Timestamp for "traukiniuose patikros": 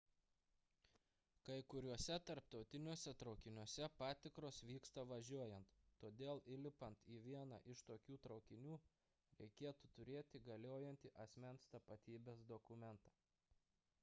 3.23-4.61